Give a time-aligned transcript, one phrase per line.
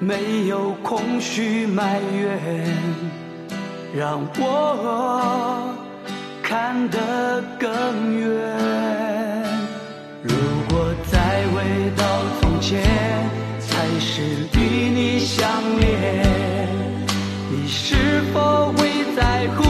[0.00, 2.38] 没有空虚埋怨，
[3.96, 5.74] 让我
[6.42, 7.68] 看得更
[8.18, 8.28] 远。
[10.22, 10.34] 如
[10.68, 12.04] 果再回到
[12.40, 12.82] 从前。
[13.70, 14.22] 还是
[14.58, 15.88] 与你相恋，
[17.50, 19.62] 你是否会在乎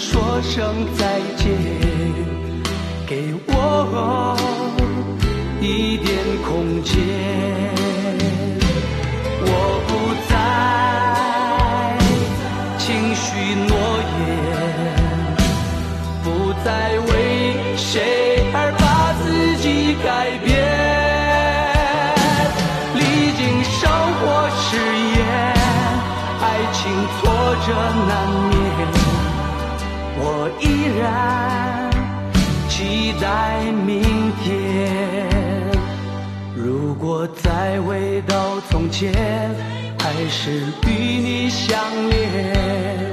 [0.00, 1.46] 说声再见，
[3.06, 4.34] 给我
[5.60, 7.79] 一点空间。
[37.70, 39.12] 再回到从前，
[39.96, 40.50] 还是
[40.88, 41.78] 与你相
[42.10, 43.09] 恋，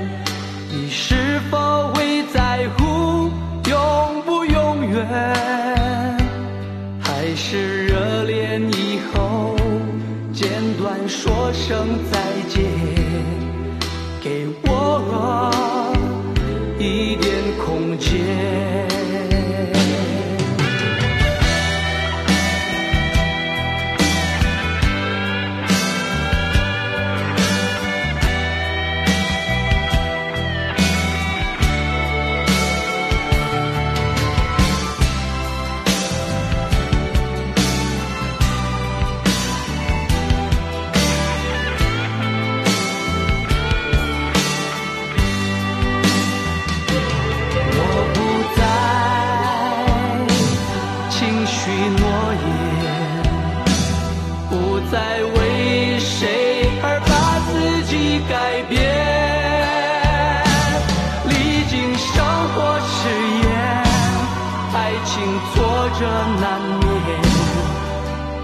[65.08, 65.24] 情
[65.54, 66.06] 挫折
[66.42, 67.22] 难免，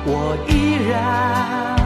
[0.05, 0.09] 我
[0.47, 0.51] 依
[0.89, 1.82] 然。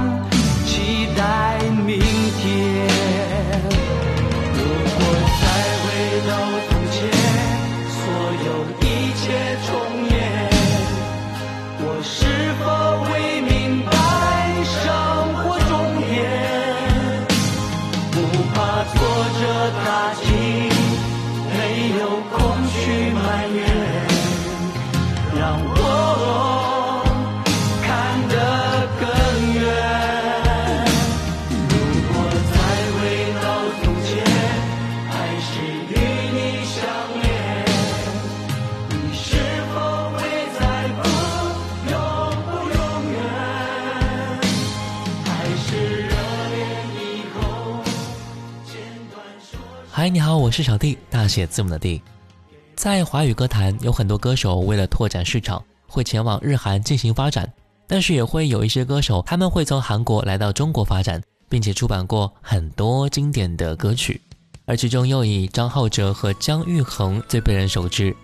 [50.08, 52.02] 嗨，你好，我是小弟，大写字母的弟。
[52.78, 57.52] 在华语歌坛，有很多歌手为了拓展市场，会前往日韩进行发展，
[57.86, 64.22] 但是也会有一些歌手，他们会从韩国来到中国发展，并且出版过很多经典的歌曲。
[64.66, 68.16] 而其中又以张浩哲和姜育恒最被人熟知。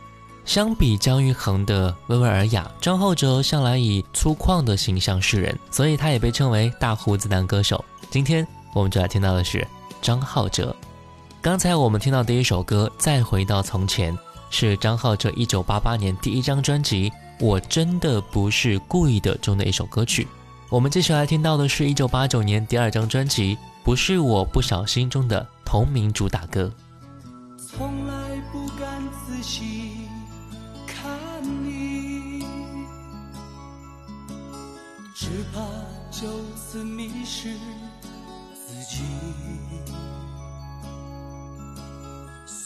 [0.45, 7.83] 相比姜育恒的温文尔雅，张浩哲向来以粗犷的形象示人，所以他也被称为大胡子男歌手。
[8.09, 9.67] 今天我们就来听到的是
[10.01, 10.73] 张浩哲。
[11.43, 14.17] 刚才我们听到第一首歌《再回到从前》，
[14.49, 20.25] 是张浩哲一九八八年第一张专辑《我真的不是故意的》中的一首歌曲。
[20.69, 26.71] 我们接下来听到的是一九八九年第二张专辑《不是我不小心》中的同名主打歌。
[27.57, 28.02] 从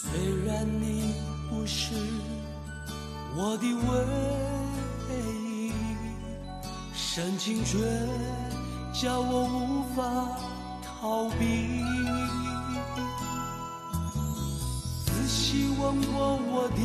[0.09, 1.13] 虽然你
[1.49, 1.93] 不是
[3.35, 5.09] 我的唯
[5.43, 5.71] 一，
[6.95, 7.77] 深情却
[8.93, 10.01] 叫我无法
[10.81, 11.83] 逃避。
[15.05, 16.79] 仔细问过我的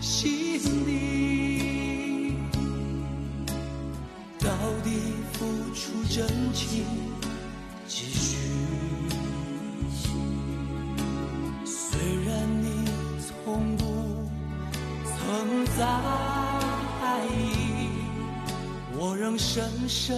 [0.00, 2.36] 心底，
[4.38, 4.48] 到
[4.84, 4.88] 底
[5.32, 5.44] 付
[5.74, 6.84] 出真情
[7.86, 8.39] 几许？
[15.80, 15.86] 在
[17.24, 17.88] 意，
[18.98, 20.14] 我仍深深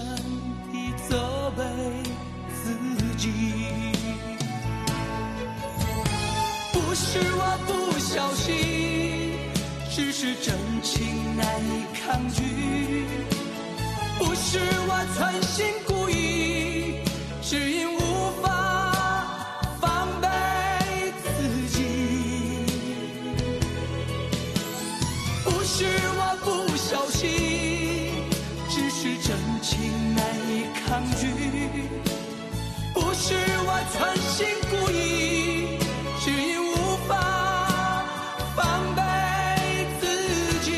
[0.73, 1.62] 地责备
[2.53, 2.75] 自
[3.17, 3.31] 己。
[6.73, 9.38] 不是我不小心，
[9.88, 12.43] 只是真情难以抗拒。
[14.19, 17.05] 不是我存心故意，
[17.41, 17.92] 只因
[33.93, 35.79] 存心故意，
[36.19, 37.11] 只因无法
[38.56, 39.03] 防备
[40.00, 40.03] 自
[40.61, 40.69] 己。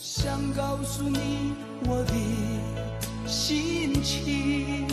[0.00, 1.54] 想告诉你
[1.86, 2.12] 我的
[3.28, 4.86] 心情，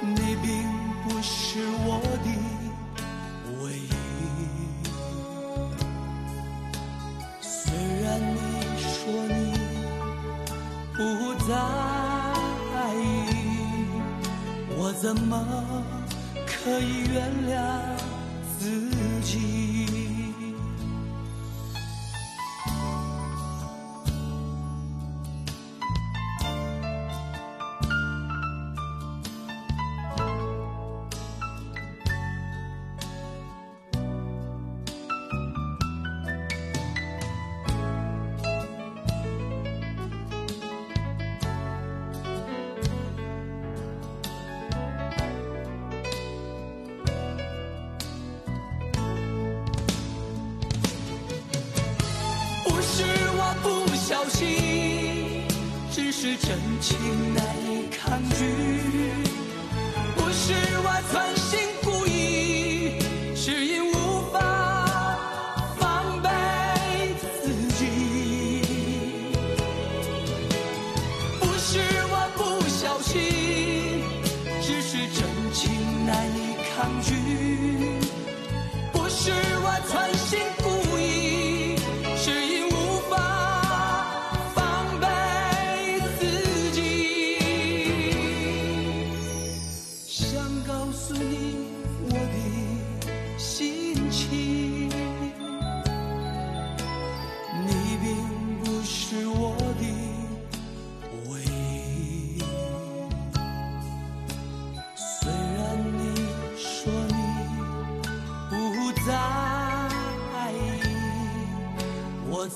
[0.00, 0.50] 你并
[1.04, 2.00] 不是我
[15.32, 15.82] 么
[16.46, 18.01] 可以原谅？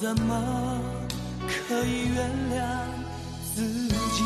[0.06, 0.80] 怎么
[1.68, 2.62] 可以原谅
[3.52, 4.22] 自己？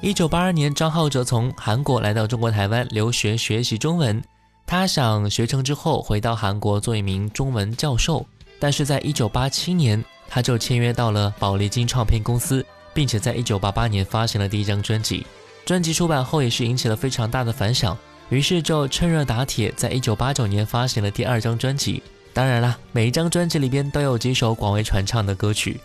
[0.00, 4.22] 一九八二年，张浩哲从韩国来到中国台湾留学学习中文。
[4.66, 8.24] 他想学成之后回到韩国做一名中文教授，
[8.60, 15.26] 但是在一九八七年，他就签约到了宝丽金唱片公司，并且在一九八八年发行了第一张专辑。
[15.66, 22.00] 专辑出版后也是引起了非常大的反响，于是就趁热打铁，在一九八九年发行了第二张专辑。
[22.32, 25.80] 当然啦，每一张专辑里边都有几首广为传唱的歌曲。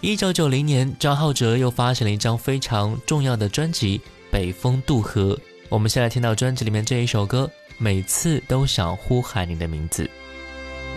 [0.00, 3.98] 一九九零年，张浩哲又发行了一张非常重要的专辑
[4.30, 5.34] 《北风渡河》。
[5.68, 10.08] 我们先来听到专辑里面这一首歌，每次都想呼喊你的名字。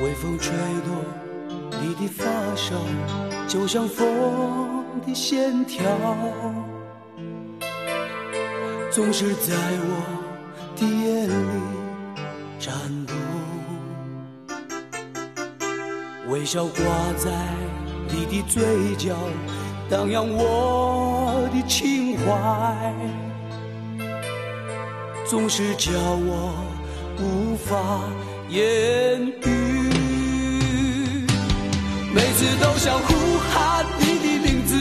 [0.03, 0.53] 微风吹
[0.85, 1.03] 动
[1.81, 2.75] 你的发梢，
[3.47, 5.81] 就像风的线条，
[8.91, 10.03] 总是在我
[10.75, 11.33] 的眼里
[12.59, 12.73] 颤
[13.05, 13.15] 动。
[16.29, 16.83] 微笑挂
[17.17, 17.29] 在
[18.07, 19.15] 你的嘴角，
[19.89, 22.93] 荡漾我的情怀，
[25.27, 26.53] 总是叫我
[27.19, 28.01] 无法
[28.49, 28.59] 言
[29.43, 29.47] 语。
[32.11, 34.73] 每次都想呼喊你的名字，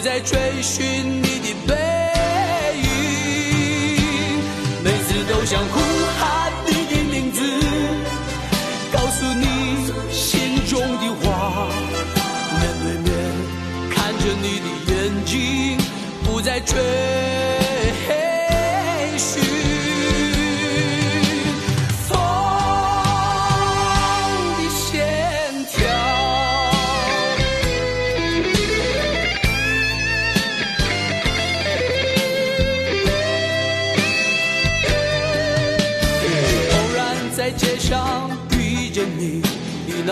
[0.00, 0.82] 不再追寻
[1.20, 1.74] 你的背
[2.78, 2.88] 影。
[4.82, 5.99] 每次都想哭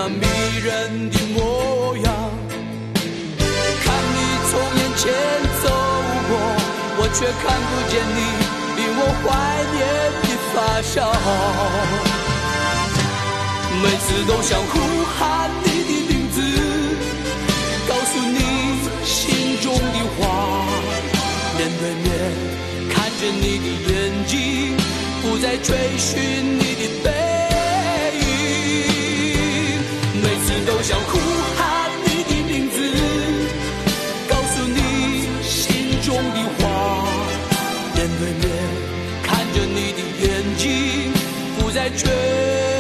[0.01, 0.23] 那迷
[0.63, 2.07] 人的模样，
[3.83, 4.17] 看你
[4.49, 5.03] 从眼前
[5.61, 5.67] 走
[6.29, 6.31] 过，
[6.99, 8.19] 我却看不见你
[8.79, 9.27] 令我怀
[9.75, 9.77] 念
[10.23, 10.97] 的发梢。
[13.83, 14.73] 每次都想呼
[15.19, 16.39] 喊你的名字，
[17.89, 18.39] 告诉你
[19.05, 20.23] 心中的话。
[21.59, 22.07] 面对面
[22.89, 23.93] 看着你的眼
[24.29, 24.37] 睛，
[25.23, 27.48] 不再追寻你的背。
[30.89, 31.19] 想呼
[31.55, 32.81] 喊你的名字，
[34.27, 37.05] 告诉你心中的话。
[37.95, 38.49] 面对面
[39.23, 40.27] 看着你的眼
[40.57, 41.13] 睛，
[41.59, 42.78] 不再追。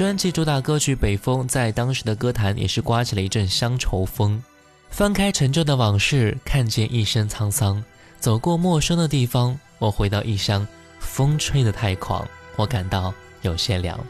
[0.00, 4.42] 专辑主打歌曲《北风》在当时的歌坛也是刮起了一阵乡愁风。
[4.88, 7.78] 翻开陈旧的往事，看见一身沧桑；
[8.18, 10.66] 走过陌生的地方，我回到异乡。
[11.00, 12.26] 风吹得太狂，
[12.56, 14.00] 我感到有些凉。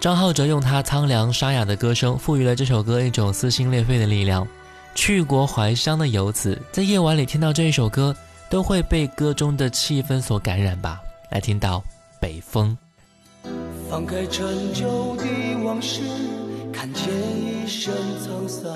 [0.00, 4.48] 张浩哲用他苍凉沙哑的歌声，赋予了这首歌一种撕心裂肺的力量。
[4.94, 8.16] 去国怀乡的游子，在夜晚里听到这一首歌，
[8.48, 11.02] 都会被歌中的气氛所感染吧。
[11.28, 11.80] 来听到
[12.18, 12.74] 《北风》。
[13.90, 15.24] 放开陈旧的
[15.64, 16.02] 往事，
[16.72, 18.74] 看见一身沧桑。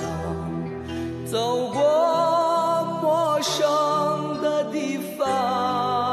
[1.27, 1.81] 走过
[3.03, 6.08] 陌生的地方，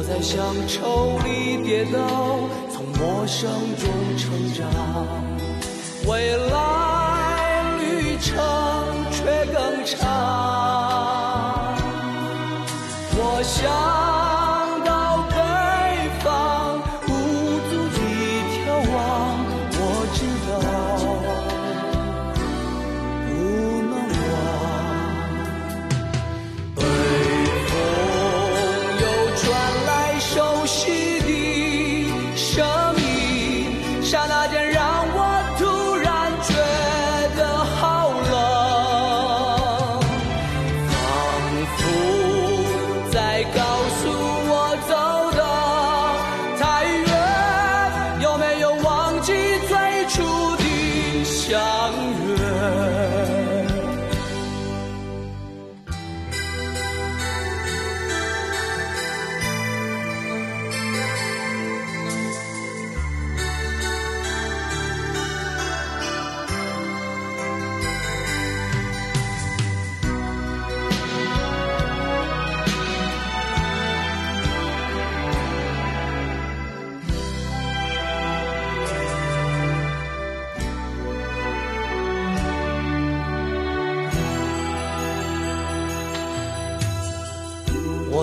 [0.00, 1.98] 我在乡愁里跌倒，
[2.70, 4.64] 从陌生中成长，
[6.06, 8.30] 未来旅程
[9.10, 9.98] 却更长。
[13.16, 13.77] 我想。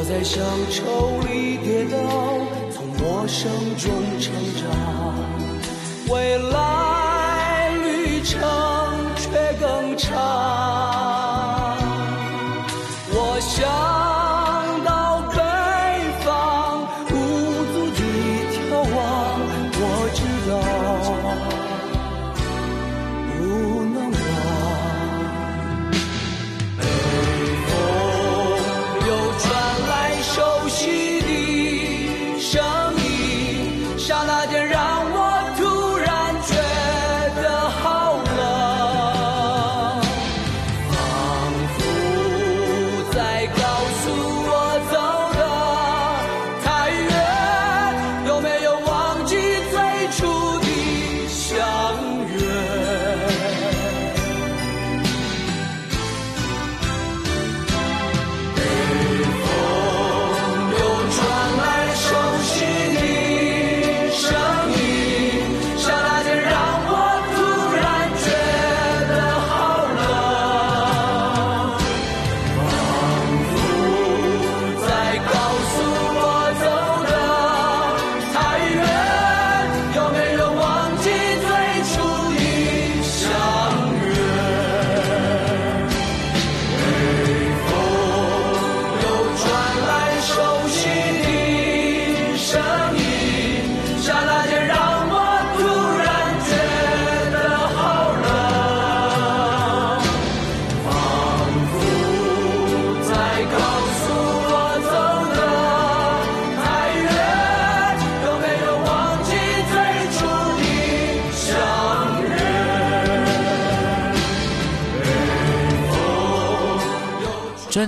[0.07, 1.97] 在乡愁里跌倒，
[2.71, 4.31] 从陌生中成
[4.62, 4.69] 长，
[6.13, 8.39] 未来旅程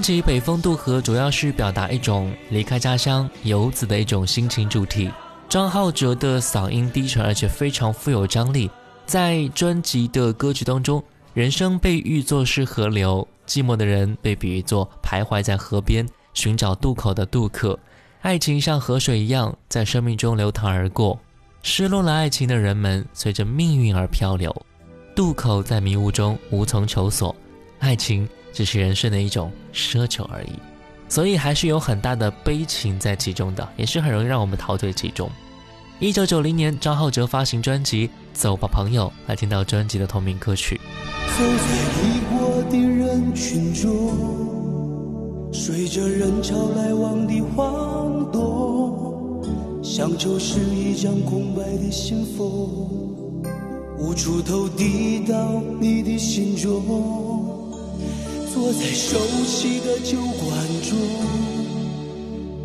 [0.07, 5.11] 专辑《北风渡河》主要是表达一种离开家乡游子的一种心情主题。
[5.49, 8.71] 张浩哲的嗓音低沉，而且非常富有张力。
[9.05, 17.77] 在专辑的歌曲当中，人生被喻作是河流，寂寞的人被比喻作徘徊在河边寻找渡口的渡客。
[18.21, 21.19] 爱情像河水一样在生命中流淌而过，
[21.63, 24.55] 失落了爱情的人们随着命运而漂流，
[25.13, 27.35] 渡口在迷雾中无从求索，
[27.79, 28.25] 爱情
[28.57, 30.53] 只是人生的一种奢求而已。
[31.07, 35.29] 所以还是有很大的悲情在其中的，也是很容易让我们陶醉其中。
[35.99, 40.81] 一九九零年，张浩哲发行专辑《走吧，朋友》，来听到专辑的同名歌曲。
[41.37, 49.43] 走在已过的人群中，随着人潮来往的晃动，
[49.83, 52.43] 乡愁是一张空白的信封，
[53.99, 57.56] 无处投递到你的心中。
[58.59, 60.49] 坐在熟悉的酒馆
[60.81, 60.97] 中，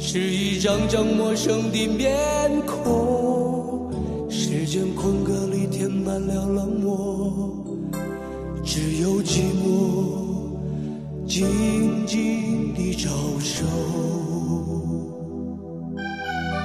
[0.01, 3.93] 是一张张陌生的面孔。
[4.31, 7.67] 时间空格里填满了冷漠，
[8.65, 10.57] 只有寂寞
[11.29, 13.67] 静静的招手。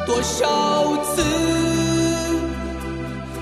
[0.05, 1.21] 多少次，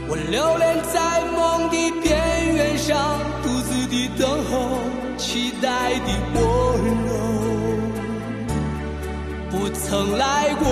[0.10, 4.94] 我流连在梦的边缘上，独自的等候。
[5.36, 5.67] 期待
[6.00, 6.39] 的温
[7.06, 7.12] 柔
[9.52, 10.65] 不曾来过，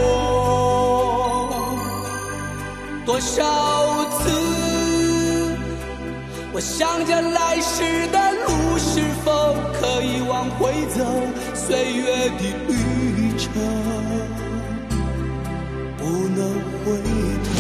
[3.06, 3.44] 多少
[4.12, 4.22] 次
[6.54, 11.04] 我想着来时的路是否可以往回走，
[11.54, 12.74] 岁月的旅
[13.38, 13.52] 程
[15.98, 16.02] 不
[16.38, 16.40] 能
[16.86, 16.86] 回
[17.44, 17.52] 头，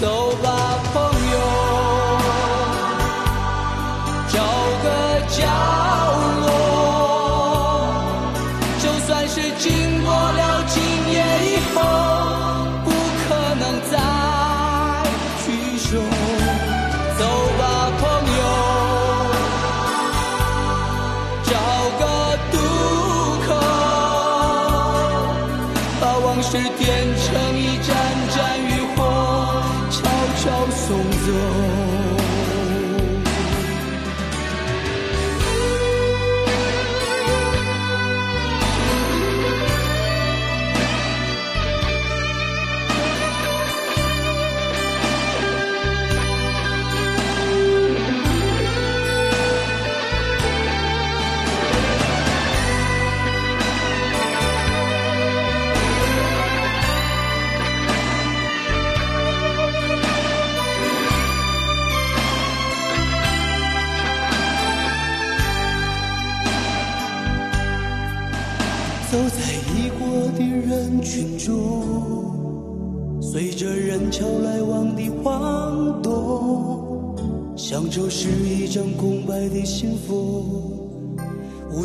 [0.00, 0.04] 走
[0.42, 0.50] 吧，
[0.92, 1.21] 朋友。
[26.42, 26.68] 是点
[27.16, 27.94] 成一盏
[28.30, 29.00] 盏渔火，
[29.90, 30.02] 悄
[30.42, 30.98] 悄送。
[31.24, 31.81] 走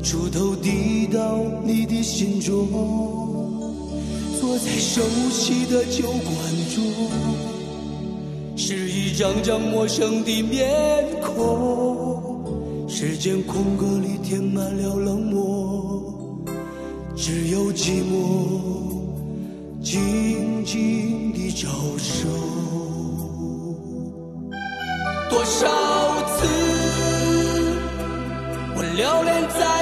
[0.08, 2.65] 无处投递到你的心中。
[4.39, 6.34] 坐在熟悉的酒馆
[6.74, 6.82] 中，
[8.56, 16.02] 是一张张陌生的面孔，时间空格里填满了冷漠。
[17.13, 18.15] 只有寂寞
[19.84, 21.67] 静静地招
[21.98, 22.30] 手，
[25.30, 25.67] 多少
[26.30, 26.48] 次
[28.74, 29.76] 我留恋在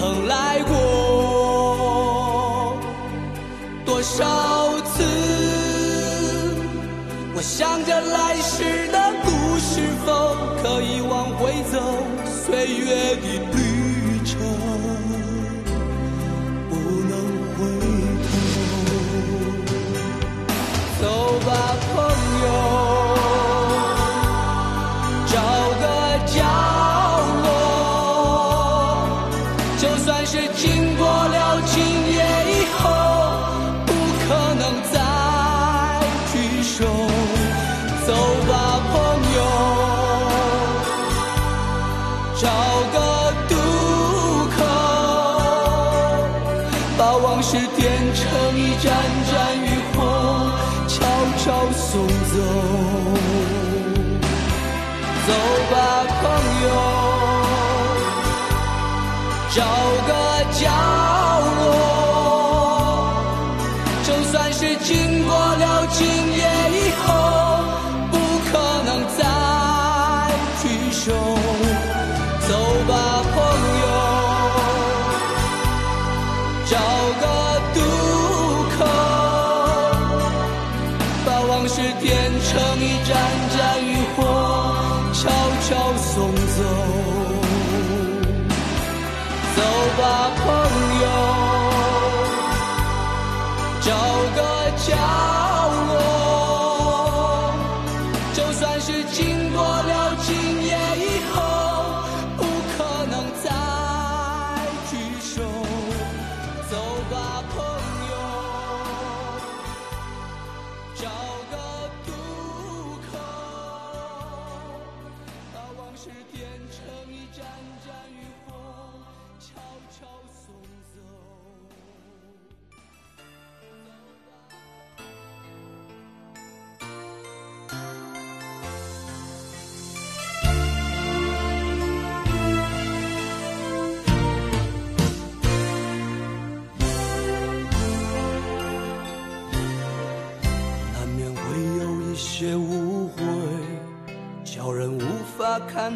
[0.00, 0.72] 曾来过，
[3.84, 4.24] 多少
[4.80, 5.04] 次。
[7.34, 11.78] 我想着来时的路是否可以往回走，
[12.24, 13.58] 岁月的旅
[14.24, 14.40] 程
[16.70, 16.72] 不
[17.10, 17.12] 能
[17.52, 17.58] 回
[18.24, 18.28] 头。
[21.02, 21.04] 走
[21.46, 21.94] 吧，朋
[22.46, 22.79] 友。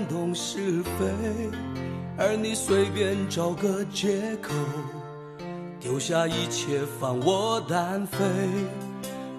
[0.09, 1.05] 懂是非，
[2.17, 4.53] 而你随便找个借口，
[5.81, 8.19] 丢下一切放我单飞。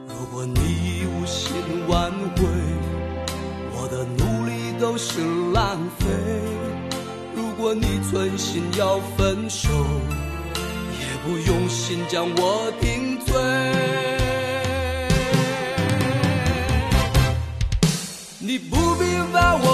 [0.07, 1.55] 如果你无心
[1.87, 2.43] 挽回，
[3.73, 5.21] 我的努力都是
[5.53, 6.05] 浪费。
[7.35, 9.69] 如果你存心要分手，
[10.99, 13.33] 也不用心将我定罪。
[18.39, 19.64] 你不必把我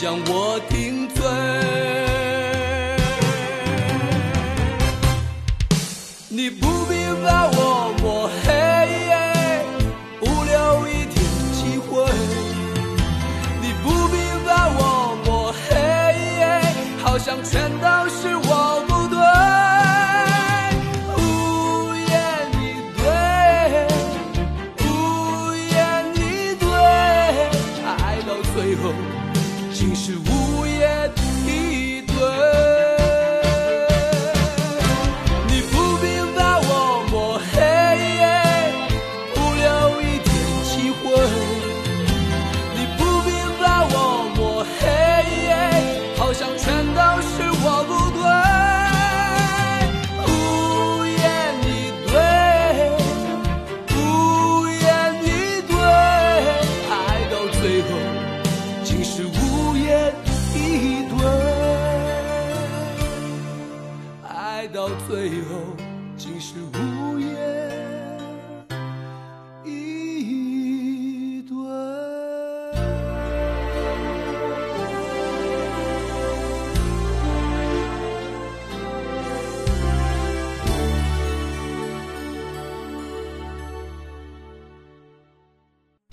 [0.00, 1.22] 将我定罪。
[6.30, 6.79] 你不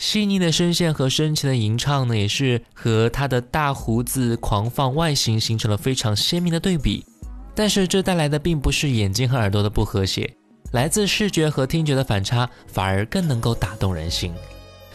[0.07, 7.05] 细腻的声线和深情的吟唱呢，也是和他的大胡子狂放外形形成了非常鲜明的对比。
[7.53, 10.33] 但是这带来的并不是眼睛和耳朵的不和谐，
[10.71, 14.33] 来自视觉和听觉的反差，反而更能够打动人心。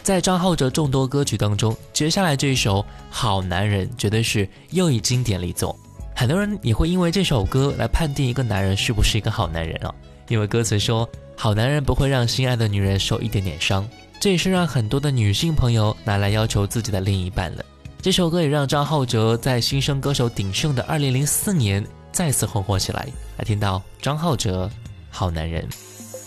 [0.03, 2.79] 在张浩哲众多歌曲当中，接下来这一首
[3.11, 5.79] 《好男人》绝对是又一经典力作。
[6.17, 9.95] 很多人也会因为这首歌来判定一个男人是不是一个好男人啊，
[10.29, 13.87] 因为歌词说好男人不会让心爱的女人受一点点伤，
[14.23, 17.65] 这也是让很多的女性朋友拿来要求自己的另一半了。
[18.01, 23.09] 这首歌也让张浩哲在新生歌手鼎盛的2004年再次红火起来。
[23.37, 24.67] 来听到张浩哲
[25.11, 25.69] 《好男人》。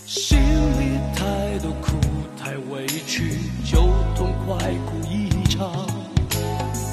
[0.04, 1.96] 心里太多苦，
[2.38, 3.80] 太委屈，就
[4.14, 5.72] 痛快哭一场。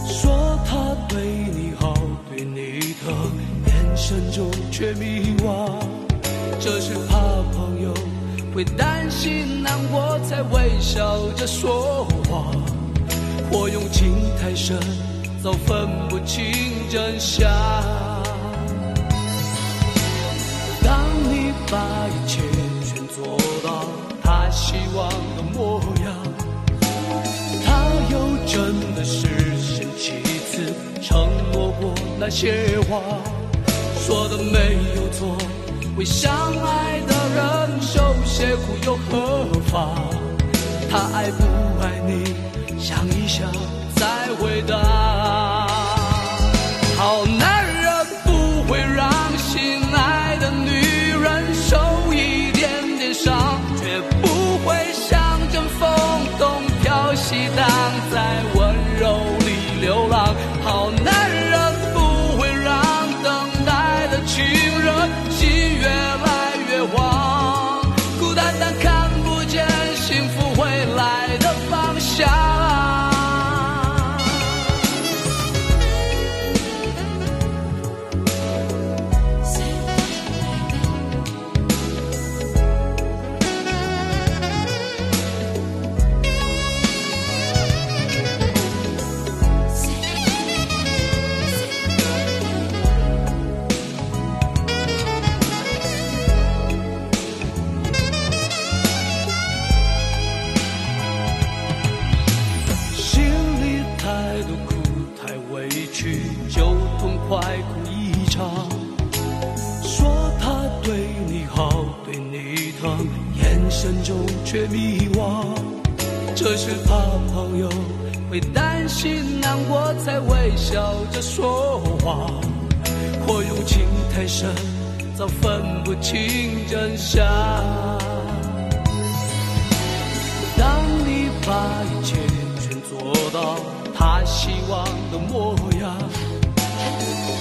[0.08, 1.94] 说他对你好，
[2.30, 3.12] 对你的
[3.68, 5.70] 眼神中却迷惘。
[6.62, 7.20] 这是怕
[7.52, 7.94] 朋友
[8.54, 12.54] 会担心难过，才微笑着说谎。
[13.52, 14.78] 我用情太深，
[15.42, 16.46] 早分不清
[16.90, 17.50] 真相。
[20.84, 22.42] 当你把一切
[22.86, 23.86] 全做到
[24.22, 26.14] 他希望的模样，
[27.66, 33.02] 他又真的实现几次承诺过那些话？
[34.06, 35.36] 说的没有错。
[35.96, 39.94] 为相爱的人受些苦又何妨？
[40.90, 41.44] 他爱不
[41.82, 42.34] 爱你，
[42.80, 43.52] 想一想
[43.96, 44.76] 再回答。
[46.98, 47.53] 好难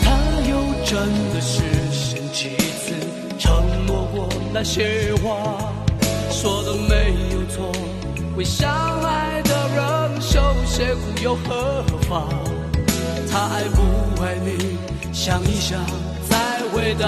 [0.03, 0.07] 他
[0.49, 0.53] 又
[0.85, 0.93] 真
[1.33, 2.95] 的实现几次
[3.39, 5.73] 承诺过那些话，
[6.31, 7.73] 说的没有错。
[8.37, 8.71] 为相
[9.03, 12.29] 爱的人受些苦又何妨？
[13.31, 14.79] 他爱不爱你，
[15.13, 15.79] 想一想
[16.29, 16.37] 再
[16.73, 17.07] 回答。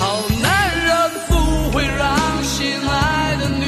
[0.00, 0.90] 好男人
[1.28, 3.64] 不会让心爱的女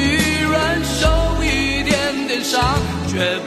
[0.53, 3.39] 人受一点点伤，绝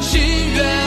[0.00, 0.20] 心
[0.54, 0.85] 愿。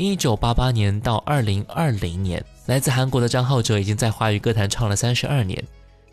[0.00, 5.62] 一九八八年到二零二零年，来自韩国的张浩哲已经在华语歌坛唱了三十二年。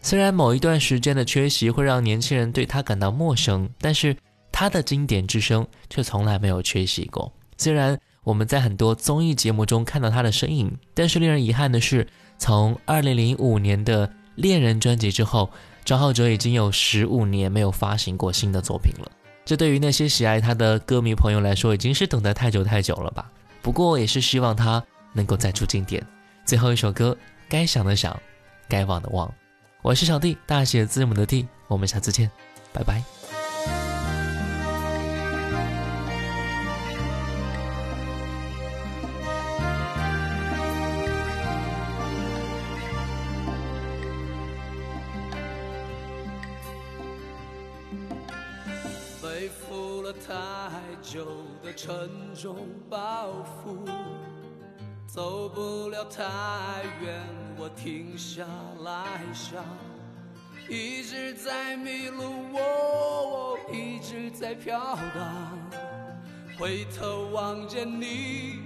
[0.02, 4.13] 虽然某一段时间的缺席会让年轻人对他感到陌生，但是
[4.52, 7.32] 他的经典之声却从来没有缺席过。
[7.56, 12.06] 虽然我们在很多综艺节目中看到他的身影，但是令人遗憾的是，
[12.38, 15.50] 从二零零五年的《恋人》专辑之后，
[15.86, 19.10] 张浩哲已经有十五年没有发行过新的作品了。
[19.45, 23.32] 这对于那些喜爱他的歌迷朋友来说，已经是等得太久太久了吧。
[23.67, 26.01] 不过也是希望他能够再出经典。
[26.45, 27.17] 最后一首歌，
[27.49, 28.17] 该想的想，
[28.69, 29.30] 该忘的忘。
[29.82, 31.45] 我是小弟，大写字母的 D。
[31.67, 32.32] 我们下次见，
[32.71, 33.16] 拜拜。
[52.38, 52.56] 沉重
[52.88, 53.30] 包
[53.65, 53.76] 袱，
[55.08, 56.23] 走不了太
[57.02, 57.19] 远，
[57.58, 58.45] 我停下
[58.84, 59.63] 来想，
[60.69, 62.23] 一直在迷路，
[62.54, 64.80] 我一直在飘
[65.15, 65.58] 荡，
[66.60, 68.60] 回头望见你，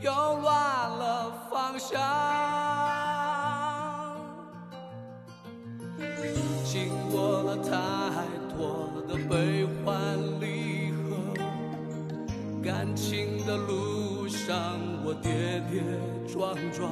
[0.00, 2.00] 又乱了方向。
[6.64, 7.70] 经过了太
[8.56, 10.91] 多的悲欢离，
[12.62, 15.82] 感情的路上我跌跌
[16.32, 16.88] 撞撞，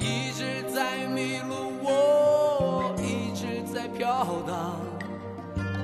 [0.00, 4.80] 一直在迷路，我一直在飘荡，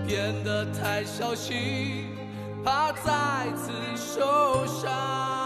[0.05, 2.07] 变得太小心，
[2.65, 5.38] 怕再次受伤。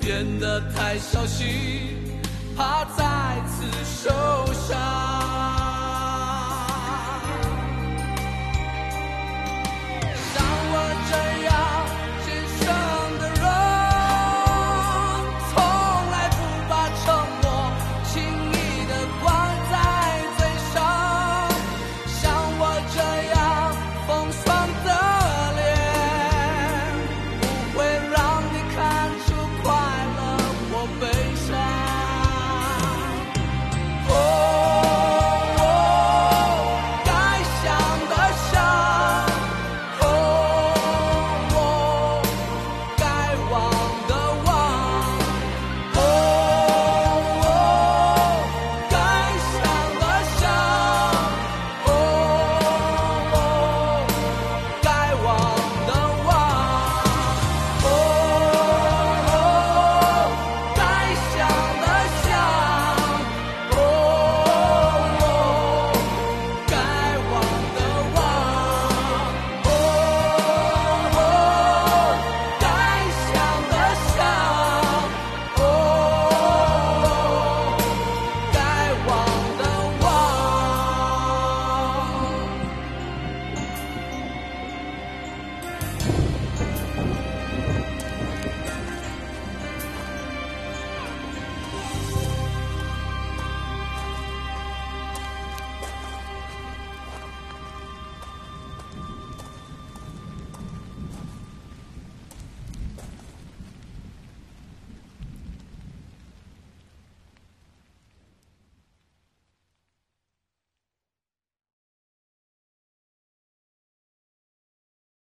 [0.00, 2.20] 变得太小心，
[2.56, 3.04] 怕再
[3.46, 4.08] 次受
[4.54, 5.27] 伤。